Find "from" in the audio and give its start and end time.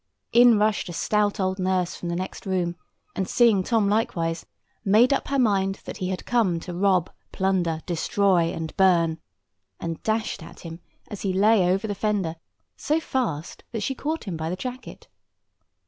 1.95-2.09